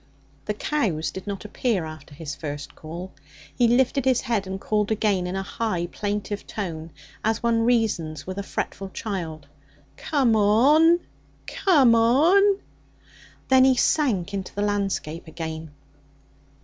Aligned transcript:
The 0.45 0.55
cows 0.55 1.11
did 1.11 1.27
not 1.27 1.45
appear 1.45 1.85
after 1.85 2.15
his 2.15 2.33
first 2.33 2.73
call. 2.73 3.11
He 3.55 3.67
lifted 3.67 4.03
his 4.03 4.21
head 4.21 4.47
and 4.47 4.59
called 4.59 4.89
again 4.89 5.27
in 5.27 5.35
a 5.35 5.43
high 5.43 5.85
plaintive 5.91 6.47
tone, 6.47 6.89
as 7.23 7.43
one 7.43 7.61
reasons 7.65 8.25
with 8.25 8.39
a 8.39 8.41
fretful 8.41 8.89
child. 8.89 9.45
'Come 9.97 10.35
o 10.35 10.39
on, 10.41 11.01
come 11.45 11.93
o 11.93 12.33
on!' 12.35 12.59
Then 13.49 13.63
he 13.63 13.75
sank 13.75 14.33
into 14.33 14.55
the 14.55 14.63
landscape 14.63 15.27
again. 15.27 15.69